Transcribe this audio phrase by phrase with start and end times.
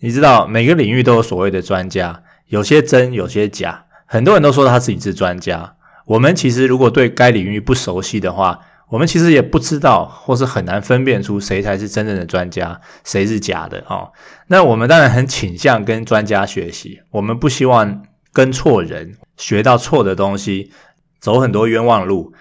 [0.00, 3.84] 你知道每个领域都有所谓的专家，有些真，有些假。
[4.06, 5.76] 很多人都说他自己是专家。
[6.06, 14.10] 我们其实如果对该领域不熟悉的话，我们其实也不知道，或是很难分辨出谁才是真正的专家，谁是假的哦。
[14.48, 20.72] 那我们当然很倾向跟专家学习，我们不希望跟错人，学到错的东西，
[21.20, 22.32] 走很多冤枉路。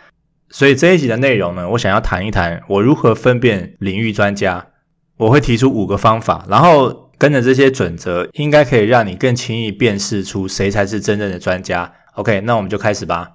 [0.50, 4.68] 所以这一集的内容呢，我想要谈一谈我如何分辨领域专家。
[5.18, 11.94] 我会提出五个方法，然后跟着这些准则，应该可以让你更轻易辨识出谁才是真正的专家。
[12.14, 13.32] OK，那我们就开始吧。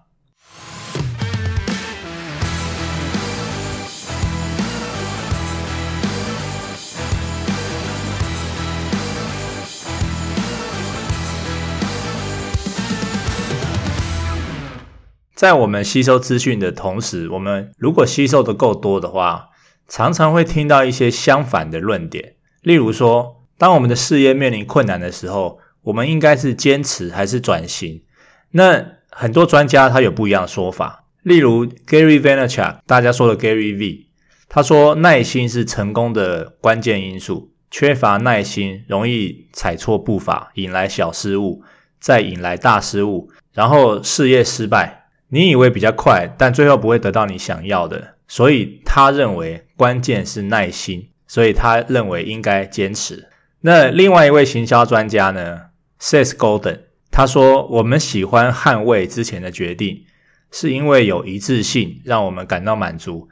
[15.34, 19.50] 在我们吸收资讯的同时，我们如果吸收的够多的话，
[19.86, 22.36] 常常会听到一些相反的论点。
[22.62, 28.02] 例如说，当我们的事业面临困难的时候，我们应该是坚持还是转型？
[28.50, 31.04] 那很多专家他有不一样的说法。
[31.22, 34.08] 例如 Gary Vaynerchuk，大家说的 Gary V，
[34.48, 41.62] 他说耐心是成功的关键因素，缺乏耐心容易踩错步伐，引来小失误，
[41.98, 45.06] 再引来大失误，然后事业失败。
[45.28, 53.28] 你以为比较快，但最后不会得到你想要的，所以他认为关键是耐心，所以他认为应该坚持。
[53.66, 55.58] 那另外一位行销专家呢
[55.98, 60.04] ，Seth Golden，他说：“我们喜欢捍卫之前的决定，
[60.52, 63.30] 是因为有一致性，让我们感到满足。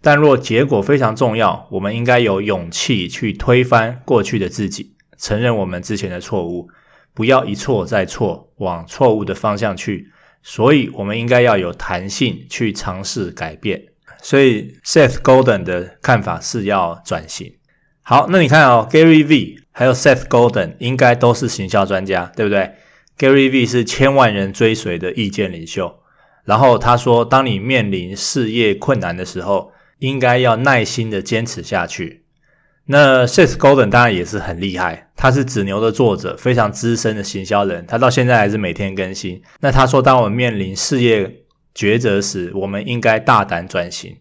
[0.00, 6.68] 但若结果非常重要，我们应该有勇气去推翻过去的自己，承认我们之前的错误，
[7.12, 10.12] 不要一错再错，往错误的方向去。”
[10.44, 13.82] 所以，我们应该要有弹性去尝试改变。
[14.22, 17.56] 所以，Seth Golden 的看法是要转型。
[18.02, 22.72] 好，那你看哦，Gary V 还有 Seth Golden 应该都是行销专家，对不对
[23.16, 26.00] ？Gary V 是千万人追随的意见领袖。
[26.44, 32.24] 然后他说，当你面临事业困难的时候，应该要耐心的坚持下去。
[32.86, 39.40] 那 Seth Golden 当然也是很厉害，他是纸牛的作者，非常资深的行销人，他到现在还是每天更新。
[39.60, 41.44] 那他说，当我们面临事业
[41.76, 44.16] 抉择时，我们应该大胆转型。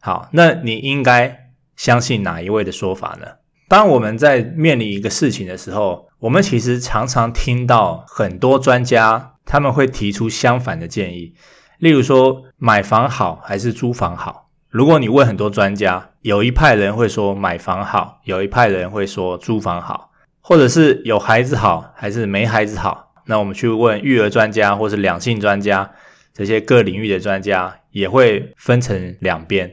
[0.00, 1.45] 好，那你应该
[1.76, 3.26] 相信哪一位的说法呢？
[3.68, 11.34] 当我们在面临一个事情的时候，我们其实常常听到很多专家他们会提出相反的建议，
[11.78, 14.48] 例如说买房好还是租房好？
[14.68, 20.10] 如果你问很多专家，有一派人会说买房好，有一派人会说租房好，
[20.40, 23.14] 或者是有孩子好还是没孩子好？
[23.26, 25.90] 那我们去问育儿专家或是两性专家，
[26.32, 29.72] 这些各领域的专家也会分成两边。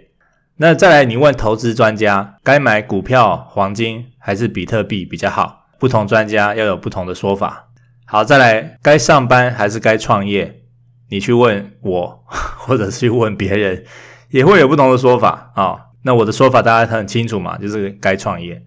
[0.58, 5.66] 那再来，你问投资专家，该买股票、黄金还是比特币比较好？
[5.80, 7.70] 不同专家要有不同的说法。
[8.06, 10.62] 好，再来，该上班还是该创业？
[11.10, 13.84] 你去问我， 或者是去问别人。
[14.30, 18.64] 也会有不同的说法啊、那我的说法大家很清楚嘛，就是该创业。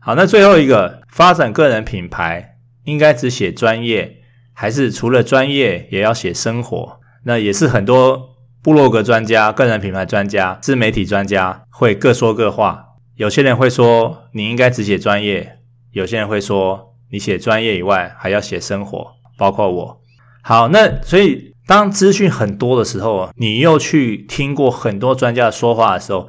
[0.00, 4.18] 好，那最后一个发展个人品牌，应该只写专业，
[4.54, 7.00] 还是除了专业也要写生活？
[7.24, 8.33] 那也是很多
[8.64, 12.86] 部落格专家、个人品牌专家、自媒体专家会各说各话。
[13.14, 15.58] 有些人会说你应该只写专业，
[15.92, 20.00] 有些人会说你写专业以外还要写生活，包括我。
[20.42, 21.52] 好，那所以。
[21.66, 26.28] 当资讯很多的时候，你又去听过很多专家说话的时候，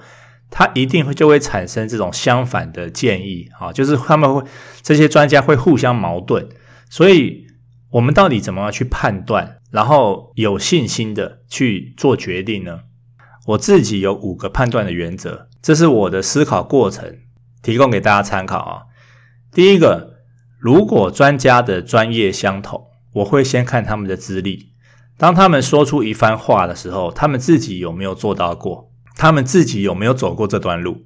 [0.50, 4.42] 他一定会就会产生这种相反的建议啊，就是他们会
[4.82, 6.48] 这些专家会互相矛盾，
[6.90, 7.48] 所以
[7.90, 12.80] 我们到底怎么样去判断，然后有信心的去做决定呢？
[13.46, 17.18] 我自己有五个判断的原则，这是我的思考过程，
[17.62, 18.84] 提供给大家参考啊。
[19.52, 20.14] 第一个，
[20.58, 24.70] 如果专家的专业相同，我会先看他们的资历。
[25.18, 28.90] 当他们说出一番话的时候，他们自己有没有做到过？
[29.18, 31.04] 他们自己有没有走过这段路？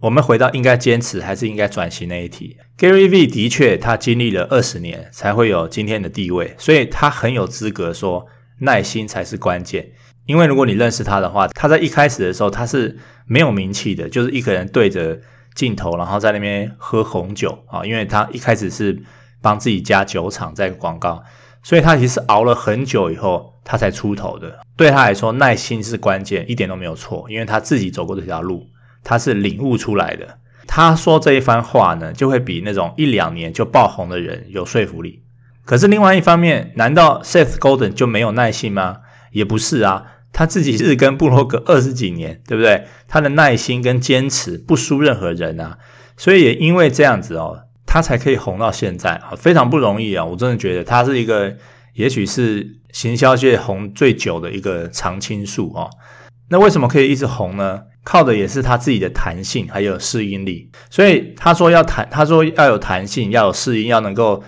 [0.00, 2.56] 我们回到应该坚持还是应该转型那一题。
[2.78, 8.26] Gary V 的确，他经历了二十年才会有今天的地位，所以他很有资格说
[8.60, 9.92] 耐心才是关键。
[10.26, 12.96] 因为如果你认识他的话，他在一开始的时候他是
[13.26, 15.20] 没有名气的，就是一个人对着
[15.54, 19.02] 镜头，然后在那边喝红酒啊，因为他一开始是
[19.42, 21.22] 帮自己家酒厂在广告。
[21.62, 24.60] 所以他其实熬了很久以后，他才出头的。
[24.78, 28.66] 对他来说，耐心是关键，一点都没有错，因为他自己走过这条路，
[29.02, 30.38] 他是领悟出来的。
[30.66, 35.22] 他说这一番话呢，就会比那种一两年就爆红的人有说服力。
[35.64, 38.98] 可是另外一方面，难道 Seth Golden 就没有耐心吗？
[39.32, 42.84] 也不是啊，他自己日更布洛格二十几年，对不对？
[43.08, 45.78] 他的耐心跟坚持不输任何人啊。
[46.16, 47.66] 所以也因为这样子哦。
[47.92, 50.24] 他才可以红到现在啊，非常不容易啊！
[50.24, 51.56] 我真的觉得他是一个，
[51.94, 55.90] 也许是行销界红最久的一个常青树啊。
[56.50, 57.84] 那为什么可以一直红呢？
[58.04, 60.70] 靠的也是他自己的弹性还有适应力。
[60.90, 64.42] 所以他说要弹，他说要有弹性，要有适应，要能够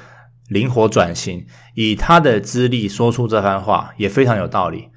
[0.48, 1.46] 灵活转型。
[1.74, 4.88] 以他的资历说出这番话也非常有道理。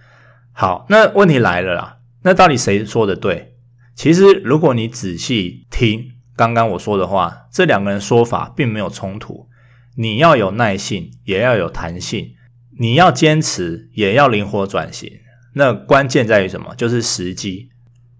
[0.51, 3.53] 好，那问题来了啦，那到底谁说的对？
[3.95, 6.11] 其实如果你仔细听。
[6.37, 9.47] 刚刚我说的话，这两个人说法并没有冲突。
[9.95, 12.35] 你要有耐性，也要有弹性；
[12.77, 15.09] 你要坚持，也要灵活转型。
[15.57, 16.75] 那关键在于什么？
[16.75, 17.69] 就是时机。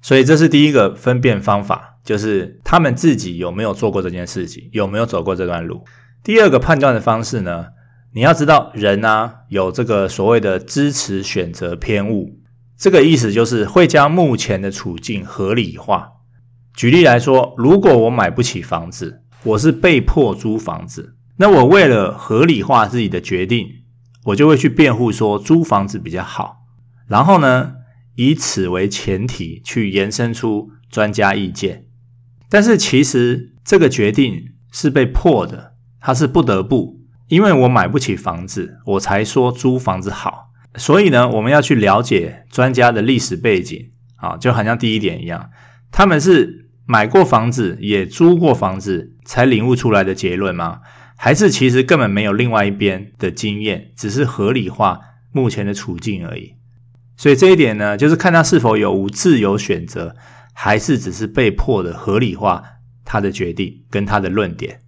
[0.01, 5.83] 所以这是第一个分辨方法，就是他们自己有没有做过这件事情，有没有走过这段路。
[6.23, 7.67] 第二个判断的方式呢，
[8.13, 12.39] 你要知道人啊，有这个所谓的支持选择偏误，
[12.77, 16.11] 这个意思就是会将目前的处境合理化。
[16.75, 23.67] 举例来说，如果我买不起房子，我是被迫租房子，那我为了合理化自己的决定，
[24.25, 26.64] 我就会去辩护说租房子比较好，
[27.07, 27.73] 然后呢，
[28.15, 31.85] 以此为前提去延伸出专家意见。
[32.49, 40.51] 但是其实这个决定是被迫的，他是不得不，因为我买不起房子，我才说租房子好。
[40.75, 45.49] 所以呢，我们要去了解专家的历史背景啊，就好像第一点一样，
[45.91, 46.63] 他们是。
[46.87, 50.81] 买过房子也租过房子才领悟出来的结论吗？
[51.17, 54.99] 还是其实根本没有另外一边的经验，只是合理化
[55.31, 56.53] 目前的处境而已？
[57.17, 60.15] 所以这一点呢，就是看他是否有无自由选择，
[60.53, 62.63] 还是只是被迫的合理化
[63.03, 64.81] 他的决定跟他的论点。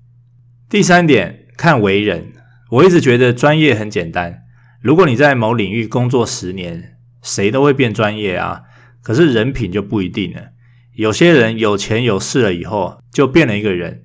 [0.70, 2.34] 第三点，看为人。
[2.70, 4.42] 我一直觉得专业很简单，
[4.82, 8.64] 如果你在某领域工作十年，谁都会变专业啊。
[9.02, 10.50] 可是人品就不一定了。
[10.94, 14.04] 有些人有钱有势了以后，就变了一个人。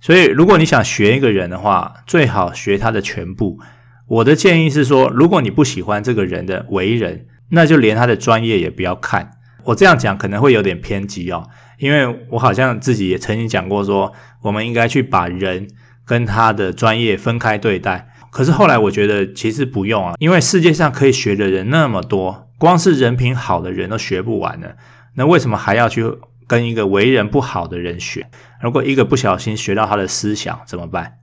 [0.00, 3.58] 所以，如果你想学一个人的话，最好学他的全部。
[4.06, 9.32] 我的建议是说，如果你不喜欢这个人的为人，那就连他的专业也不要看。
[9.64, 11.48] 我这样讲可能会有点偏激哦，
[11.78, 14.12] 因为我好像自己也曾经讲过说，
[14.42, 15.68] 我们应该去把人
[16.06, 18.08] 跟他的专业分开对待。
[18.30, 24.68] 可是后来我觉得其实不用啊，因为世界上可以学的人那么多，光是人品好的人都学不完呢。
[25.14, 26.04] 那为什么还要去
[26.46, 28.28] 跟一个为人不好的人学？
[28.62, 31.18] 如果一个不小心学到他的思想怎么办？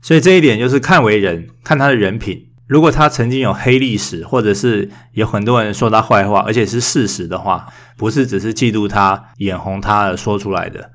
[0.00, 2.48] 所以这一点就是看为人，看他的人品。
[2.66, 10.90] 如果他曾经有黑历史，或者是有很多人说他坏话，而且是事实的话，不是只是嫉妒他、眼红他而说出来的，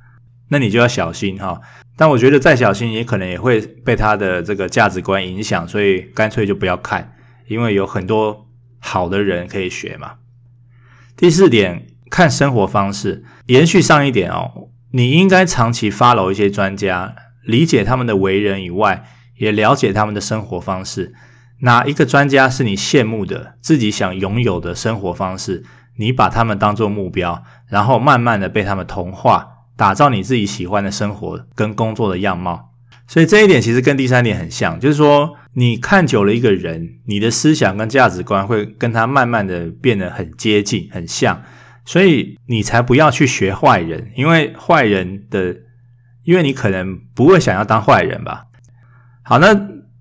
[0.50, 1.62] 那你就要小心哈。
[1.95, 7.13] 但我觉得再小心，也可能也会被他的这个价值观影响，所以干脆就不要看，
[7.48, 8.48] 因为有很多
[8.80, 10.13] 好的人可以学嘛。
[11.15, 11.86] 第四点。
[12.12, 17.13] 看生活方式，延续上一点哦，你应该长期 follow 一些专家，
[17.44, 19.06] 理解他们的为人以外，
[19.38, 21.13] 也了解他们的生活方式。
[21.62, 25.64] 哪一个专家是你羡慕的，自己想拥有的生活方式，
[25.98, 32.72] 你把他们当做目标，然后慢慢的被他们同化，打造你自己喜欢的生活跟工作的样貌。
[33.08, 41.42] 所以这一点其实跟第三点很像，就是说你看久了一个人，你的思想跟价值观会跟他慢慢的变得很接近，很像。
[41.86, 45.56] 所以你才不要去学坏人，因为坏人的，
[46.24, 48.46] 因为你可能不会想要当坏人吧。
[49.24, 49.60] 好，那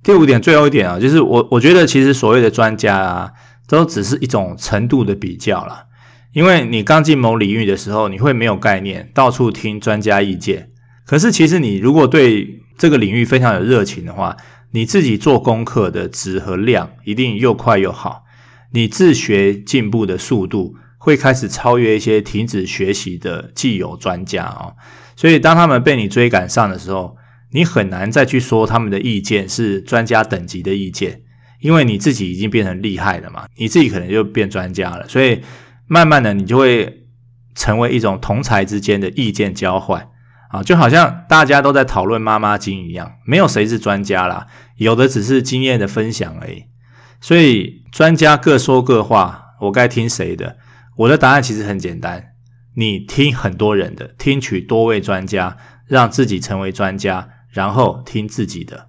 [0.09, 3.33] 第五点，最后一点啊，就是我我觉得其实所谓的专家啊，
[3.67, 5.85] 都只是一种程度的比较啦。
[6.33, 10.71] 因为你刚进某领域的时候，你会没有概念，到处听专家意见。
[11.05, 14.38] 可是其实你如果对这个领域非常有热情的话，
[14.71, 18.25] 你自己做功课的质和量一定又快又好，
[18.73, 20.77] 你自学进步的速度。
[20.97, 24.75] 会开始超越一些停止学习的既有专家哦，
[25.17, 27.17] 所以当他们被你追赶上的时候，
[27.50, 31.23] 你很难再去说他们的意见是专家等级的意见，
[31.61, 35.40] 因为你自己已经变成厉害了嘛，你自己可能就变专家了，所以
[35.87, 37.07] 慢慢的你就会
[37.55, 40.09] 成为一种同才之间的意见交换
[40.50, 46.64] 啊，就好像大家都在讨论妈妈经一样，没有谁是专家啦，有的只是经验的分享而已，
[47.21, 50.57] 所以专家各说各话，我该听谁的？
[50.97, 52.33] 我的答案其实很简单，
[52.76, 57.28] 你听很多人的，听取多位专家，让自己成为专家，
[57.59, 58.87] 然后听自己的。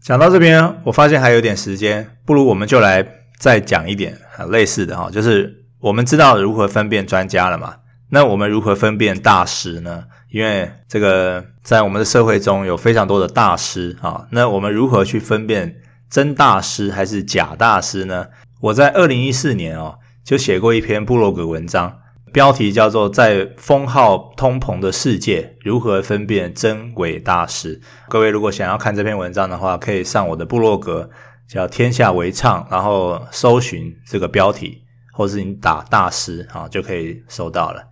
[0.00, 3.04] 讲到这边，我发现还有点时间，不如我们就来
[3.36, 7.74] 再讲一点很类似的哈，就是我们知道如何分辨专家了嘛？
[8.10, 10.04] 那我们如何分辨大师呢？
[10.30, 18.28] 因为这个在我们的社会中有非常多的大师啊，那我们如何去分辨真大师还是假大师呢？
[18.60, 19.98] 我在二零一四年哦。
[20.22, 21.99] 就写过一篇部落格文章，
[22.32, 27.80] 标题叫做《在封号通膨的世界，如何分辨真伪大师》。
[28.08, 31.10] 各位如果想要看这篇文章的话，可以上我的部落格，
[31.48, 34.82] 叫“天下为唱”，然后搜寻这个标题，
[35.12, 37.84] 或是你打“大师”啊，就可以搜到了。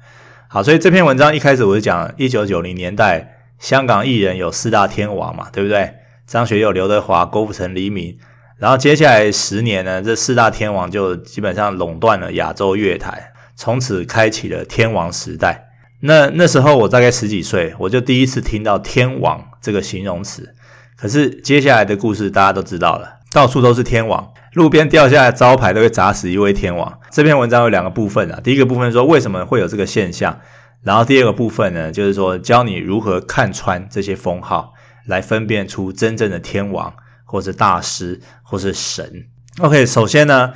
[0.49, 5.95] 好，所以这篇文章一开始我就讲，一九九零年代香港艺人有四大天王嘛，对不对？
[6.26, 8.16] 张学友、刘德华、郭富城、黎明。
[8.59, 13.33] 然后接下来十年呢，这四大天王就基本上垄断了亚洲乐坛。
[13.59, 15.71] 从此开启了天王时代。
[16.00, 20.55] 那那时候我大概十几岁，我就第一次听到“天王”这个形容词。
[20.97, 27.00] 可是接下来的故事大家都知道了，到处都是天王，路边掉下来招牌都会砸死一位天王。
[27.11, 30.38] 这篇文章有两个部分啊，第一个部分说为什么会有这个现象，
[30.85, 34.75] 然后第二个部分呢，就是说教你如何看穿这些封号，
[35.05, 39.25] 来分辨出真正的天王，或是大师，或是神。
[39.59, 40.53] OK，首先呢。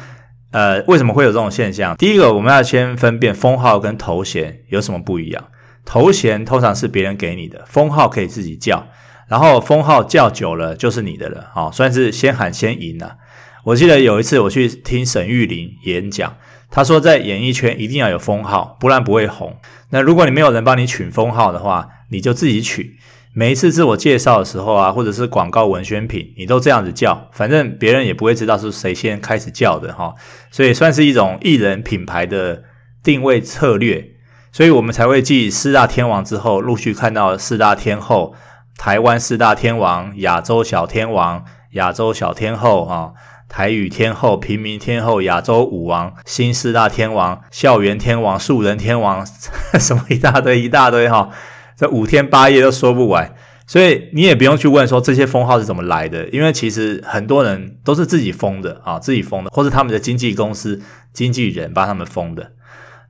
[0.52, 1.96] 呃，为什么会有这种现象？
[1.96, 5.44] 第一个，我们要先分辨封号跟头衔有什么不一样。
[5.84, 8.86] 头衔通常是别人给你的，封号可以自己叫，
[9.28, 13.16] 然后封号叫久了就是你的了，好，算是先喊先赢了。
[13.64, 16.36] 我记得有一次我去听沈玉琳演讲，
[16.70, 19.56] 他说在演艺圈一定要有封号，不然不会红。
[19.90, 22.98] 那如果你没有人帮你取封号的话，你就自己取。
[23.34, 30.14] 每一次自我介绍的时候啊，或者是广告文宣品，你都这样子叫，反正别人也不会知道是谁先开始叫的哈，
[30.50, 32.64] 所以算是一种艺人品牌的
[33.02, 34.10] 定位策略，
[34.52, 38.34] 所以我们才会继四大天王之后，陆续看到四大天后，
[38.76, 43.12] 台湾四大天王、亚洲小天王、亚洲小天后啊，
[43.48, 49.24] 台语天后、平民天后、亚洲舞王、新四大天王、校园天王、素人天王，
[49.80, 51.30] 什么一大堆一大堆哈。
[51.76, 53.34] 这五天八夜都说不完，
[53.66, 60.80] 所以你也不用去问说这些封号是怎么来的，因为其实很多人都是自己封的啊，自己封的，或是他们的经纪公司、
[61.12, 62.52] 经纪人帮他们封的。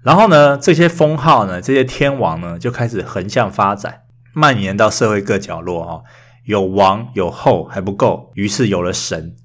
[0.03, 4.01] 然后呢，这些封号呢，这些天王呢，就开始横向发展，
[4.33, 6.03] 蔓延到社会各角落哈。
[6.45, 9.37] 有王有后还不够，于是有了神。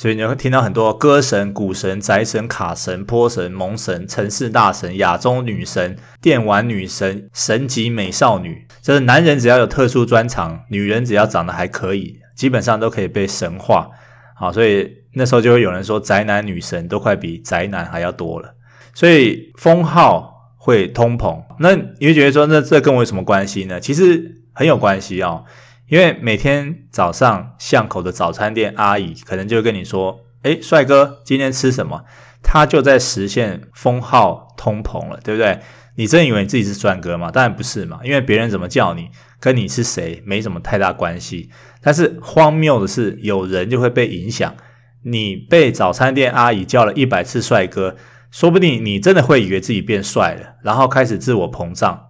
[0.00, 8.66] 所以你会听到很多歌神、股神、宅神、卡神、波神、蒙神、城市大神、亚洲女神、电玩女神、神级美少女。
[8.80, 13.90] 就是男人只要有特殊专长，女人只要长得还可以，基本上都可以被神化。
[14.34, 18.54] 好，所以那时候就会有人说，宅男女神都快比宅男还要多了。
[18.94, 23.78] 所以封号会通膨，那你会觉得说，那这跟我有什么关系呢？
[23.78, 25.44] 其实很有关系哦。
[25.90, 32.04] 因为每天早上巷口的早餐店阿姨可能就跟你说：“诶，帅哥，今天吃什么？”
[32.44, 35.58] 他就在实现封号通膨了，对不对？
[35.96, 37.32] 你真以为你自己是帅哥吗？
[37.32, 41.50] 当然不是嘛，因为别人怎么叫你，跟你是谁没什么太大关系。
[41.82, 44.54] 但是荒谬的是，有人就会被影响。
[45.02, 47.96] 你被早餐店阿姨叫了一百次帅哥，
[48.30, 52.09] 说不定你真的会以为自己变帅了，然后开始自我膨胀。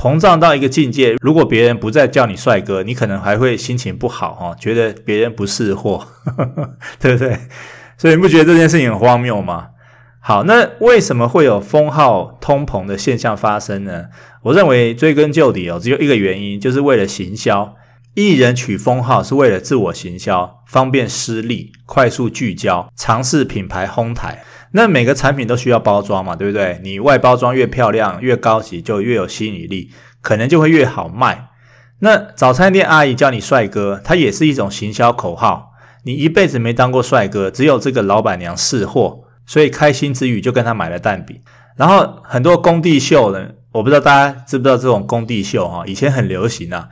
[0.00, 6.06] 膨胀到一个境界，如果别人不再叫你帅哥，你可能还会心情不好哈，觉得别人不是货，
[6.98, 7.38] 对不对？
[7.98, 9.68] 所以你不觉得这件事情很荒谬吗？
[10.18, 14.06] 好，那为什么会有封号通膨的现象发生呢？
[14.42, 17.76] 我认为追根究底哦，只有一个原因，就是为了行销。
[18.14, 24.42] 艺人取封号是为了自我行销，方便施力，快速聚焦，尝试品牌哄抬。
[24.72, 26.80] 那每个产品都需要包装嘛，对不对？
[26.82, 29.90] 你外包装越漂亮、越高级，就越有吸引力，
[30.20, 31.48] 可能就会越好卖。
[32.00, 35.72] 那早餐店阿姨叫你帅哥，它也是一种行销口号。
[36.04, 41.42] 你一辈子没当过帅哥，只有这个老板娘识货，所以开心之余就跟他买了蛋饼。
[41.76, 46.88] 然后很多工地秀呢，我不知道大家知不知道这种工地秀哈，以前很流行啊，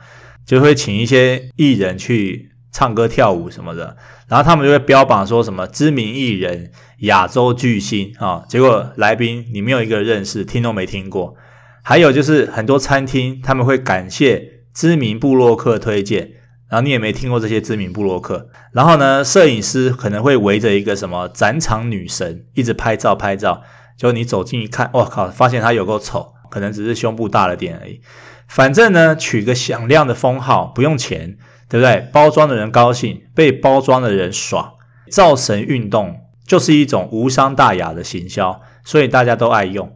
[0.49, 3.95] 就会请一些艺人去唱歌跳舞什么的，
[4.27, 6.71] 然后他们就会标榜说什么知名艺人。
[7.01, 11.35] 亚洲巨星啊，结果来宾你没有一个认识，听都没听过。
[11.83, 16.31] 还有就是很多餐厅他们会感谢知名部落客推荐，
[16.67, 18.49] 然后你也没听过这些知名部落客。
[18.73, 23.61] 然后呢，摄影师可能会围着一个什么展场女神一直拍照拍照，
[23.95, 28.01] 结果你走近一看，哇靠，发现她有够丑，可能只是胸部大了点而已。
[28.49, 31.37] 反正呢，取个响亮的封号不用钱，
[31.69, 32.09] 对不对？
[32.11, 34.73] 包装的人高兴，被包装的人爽，
[35.09, 36.25] 造神运动。
[36.45, 39.95] 就是一种无伤大雅的行销，所以大家都爱用。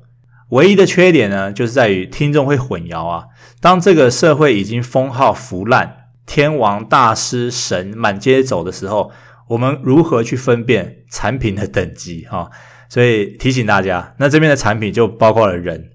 [0.50, 3.24] 唯一的缺点呢，就是在于听众会混淆啊。
[3.60, 9.12] 当这个社会已经封号腐烂，天王、大师、神满街走的时候，
[9.48, 12.52] 我们如何去分辨产品的等级哈？
[12.88, 15.90] 所以提醒大家，那这边的产品就包括了人。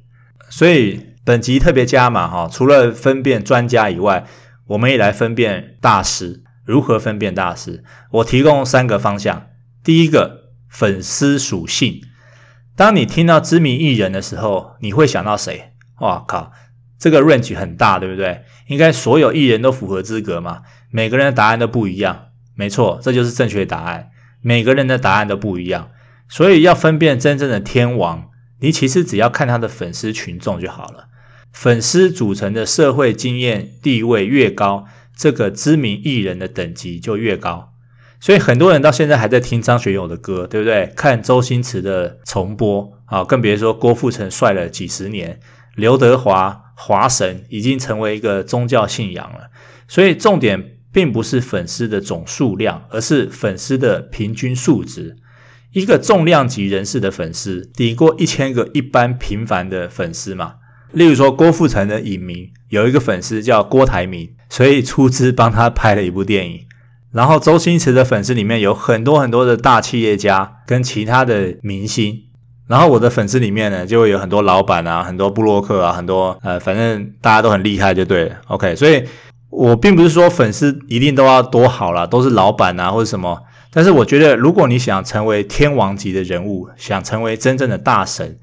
[0.51, 4.25] 所以本集特别加码哈，除了分辨专家以外，
[4.69, 6.43] 我们也来分辨大师。
[6.65, 7.85] 如何分辨大师？
[8.13, 9.49] 我提供三个方向。
[9.85, 10.49] 第一个。
[10.71, 12.03] 粉丝属性，
[12.77, 15.73] 当你听到知名艺人的时候，你会想到谁？
[16.01, 16.53] 哇靠，
[16.99, 18.43] 这个 range 很大，对不对？
[18.67, 20.63] 应该所有艺人都符合资格嘛？
[20.91, 22.27] 每个人的答案都不一样。
[22.55, 24.11] 没错，这就是正确答案。
[24.43, 25.91] 每个人的答案都不一样，
[26.29, 28.29] 所以要分辨真正的天王，
[28.61, 31.09] 你其实只要看他的粉丝群众就好了。
[31.53, 34.87] 粉丝组成的社会经验地位越高，
[35.17, 37.73] 这个知名艺人的等级就越高。
[38.21, 40.93] 所以很多人到现在还在听张学友的歌，对不对？
[40.97, 45.39] 看周星驰的重播啊，更别说郭富城帅了几十年，
[45.77, 49.51] 刘德华华神已经成为一个宗教信仰了。
[49.87, 55.17] 所以重点并不是粉丝的总数量，而是粉丝的平均数值。
[55.73, 60.55] 一个重量级人士的粉丝抵过一千个一般平凡的粉丝嘛？
[60.93, 66.61] 例如说郭富城的影迷有一个粉丝叫郭台铭，所以出资帮他拍了一部电影。
[67.11, 72.25] 然后周星驰的粉丝里面有很多很多的大企业家跟其他的明星，
[72.67, 78.37] 然后我的粉丝里面呢就会有很多老板啊，很多布洛克啊，很多呃，反正大家都很厉害就对了。
[78.49, 79.03] OK，所以
[79.49, 83.43] 我并不是说粉丝一定都要多好啦，都是老板啊或者什么，
[83.73, 88.39] 但是我觉得如果你想成为天王级的人物，想成为真正的大神，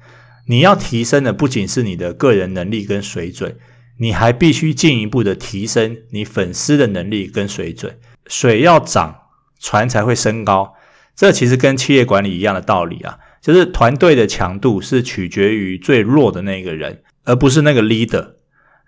[0.46, 3.56] 你要提升的不仅是你的个人能力跟水准，
[3.98, 7.98] 你还必须进一步的提升你粉丝的能力跟水准。
[8.26, 9.14] 水要涨，
[9.60, 10.74] 船才会升高。
[11.14, 18.32] 这其实跟企业管理一样的道理啊，就是团队的强度是取决于最弱的那个人，而不是那个 leader。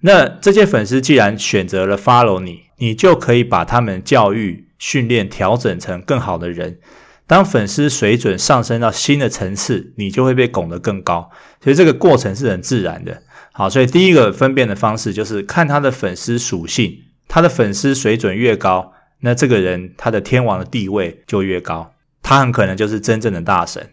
[0.02, 6.78] 那这些粉丝既然选择了 follow 你，你就可以把他们教育、训练、调整成更好的人。
[7.28, 11.30] 当粉丝水准上升到新的层次，你就会被拱得更高。
[11.62, 13.22] 所以这个过程是很自然的。
[13.52, 18.92] 好，所以第一个分辨的方式就是看他的粉丝属性，他的粉丝水准越高。
[19.20, 21.92] 那这个人他的天王的地位就越高，
[22.22, 23.90] 他很可能就是真正的大神。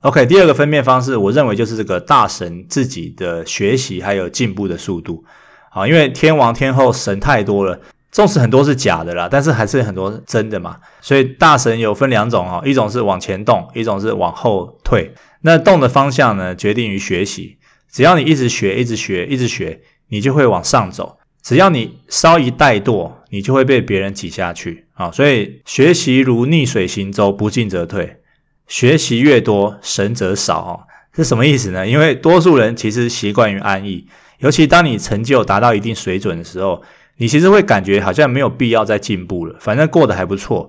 [0.00, 5.24] OK，第二个分辨方式，我认为就是这个大神自己的学习还有进步的速度。
[5.70, 7.80] 好，因为天王天后神太多了，
[8.16, 10.78] 纵使很多是假的啦，但是还是很多真的嘛。
[11.02, 15.12] 所以大神有分两种哈，一种是往前动，一种是往后退。
[15.42, 17.58] 那动的方向呢，决定于学习。
[17.92, 21.18] 只要你一直学，一直学，一直学，你就会往上走。
[21.42, 25.10] 只要你稍一怠惰，你就会被别人挤下去啊！
[25.10, 28.22] 所以学习如逆水行舟，不进则退。
[28.66, 30.76] 学习越多，神则少啊！
[31.14, 31.86] 是什么意思呢？
[31.86, 34.06] 因为多数人其实习惯于安逸，
[34.38, 36.82] 尤其当你成就达到一定水准的时候，
[37.16, 40.68] 你其实会感觉好像没有必要再进步了，反正过得还不错。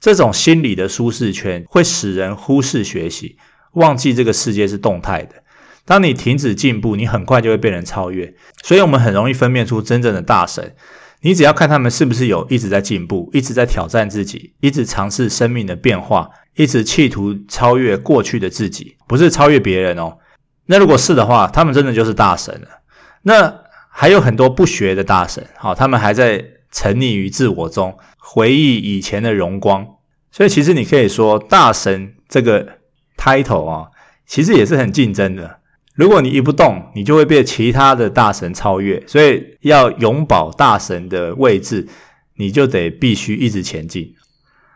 [0.00, 3.36] 这种心理的舒适圈会使人忽视学习，
[3.72, 5.36] 忘记这个世界是动态的。
[5.84, 8.34] 当你停止进步，你很快就会被人超越。
[8.62, 10.74] 所以，我们很容易分辨出真正的大神。
[11.22, 20.18] 你只要看他们是不是有一直在进步，一直在挑战自己，一直尝试生命的变化，一直企图超越过去的自己，不是超越别人哦。
[20.66, 22.68] 那如果是的话，他们真的就是大神了。
[23.22, 23.62] 那
[23.98, 29.86] 还有很多不学的大神，好，他们还在沉溺于自我中，回忆以前的荣光。
[30.30, 32.76] 所以，其实你可以说，大神这个
[33.16, 33.86] title 啊，
[34.26, 35.60] 其实也是很竞争的。
[35.94, 39.02] 如果你一不动，你就会被其他的大神超越。
[39.06, 41.88] 所以要永保大神的位置，
[42.34, 44.14] 你就得必须一直前进。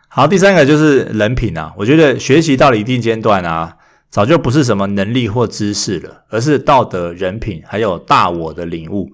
[0.09, 1.75] 好，第三个就是人品啊。
[1.77, 3.77] 我觉得学习到了一定阶段啊，
[4.11, 9.13] 早就不是什么能力或知识了，而是道德、人品还有大我的领悟。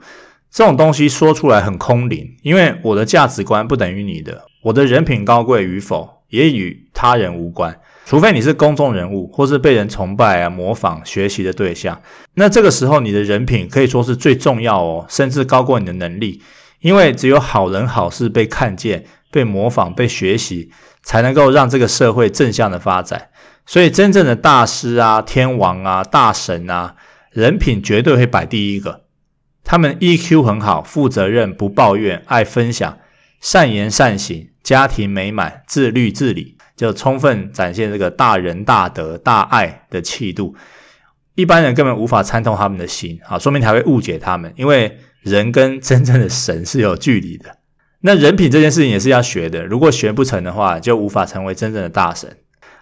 [0.51, 7.79] 这种东西说出来很空灵，因为我的价值观不等于你的，我的人品高贵与否也与他人无关。
[8.07, 12.01] 除非你是公众人物，或是被人崇拜啊、模仿、学习的对象，
[12.35, 16.41] 那这个时候你的人品可以说是最重要哦，甚至高过你的能力。
[16.81, 20.71] 因为只有好人好事被看见、被模仿、被学习，
[21.03, 23.29] 才能够让这个社会正向的发展。
[23.67, 26.97] 所以，真正的大师啊、天王啊、大神啊，
[27.31, 29.05] 人品绝对会摆第一个。
[29.65, 32.99] 他们 EQ 很好，负责任、不抱怨、爱分享、
[33.41, 36.57] 善言善行、家庭美满、自律自理。
[36.77, 40.55] 就充分展现这个大仁大德大爱的气度，
[41.35, 47.57] 一般人根本无法参透他们的心啊，说明还会误解他们，因为人跟真正的神是有距离的。
[48.01, 52.37] 那人品这件事情也是要学的，如果学不成的话，就无法成为真正的大神。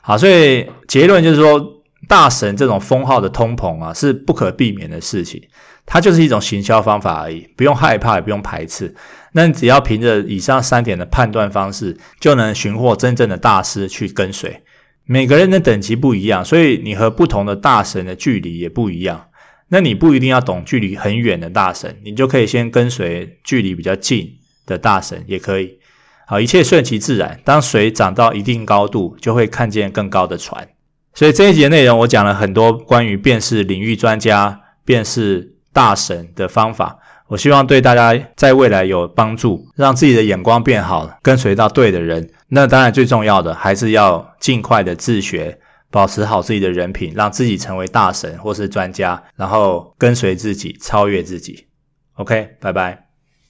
[0.06, 5.42] 好，所以结论就是说，大神这种封号的通膨啊，是不可避免的事情。
[5.86, 8.94] 它就是一种行销方法而已，不用害怕，也不用排斥。
[9.32, 14.62] 那你只要凭着以上三点的判断方式，就能寻获真正的大师去跟随。
[15.06, 19.28] 每个人的等级不一样，所以你和不同的大神的距离也不一样。
[19.68, 24.36] 那你不一定要懂距离很远的大神，你就可以先跟随距离比较近
[24.66, 25.78] 的大神也可以。
[26.26, 27.38] 好，一切顺其自然。
[27.44, 30.66] 当水涨到一定高度，就会看见更高的船。
[31.12, 36.98] 所以这一节内容，我讲了很多关于辨识领域专家、辨识大神的方法。
[37.28, 42.30] 我希望对大家在未来有帮助，让自己的眼光变好，跟随到对的人。
[42.48, 45.58] 那当然最重要的还是要尽快的自学，
[45.90, 51.66] 保持好自己的人品，让自己成为大神或是专家，然后跟随自己，超越自己。
[52.16, 53.03] OK，拜拜。